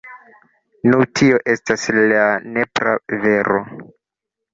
Nu 0.85 1.03
tio 1.19 1.39
estas 1.53 1.83
la 2.13 2.23
nepra 2.55 2.95
vero. 3.27 3.61